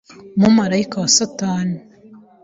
[0.37, 1.77] umumarayika wa Satani